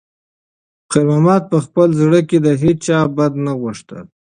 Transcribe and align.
خیر 0.91 1.05
محمد 1.09 1.43
په 1.51 1.57
خپل 1.65 1.89
زړه 2.01 2.19
کې 2.29 2.37
د 2.41 2.47
هیچا 2.63 2.99
بد 3.17 3.33
نه 3.45 3.51
غوښتل. 3.61 4.03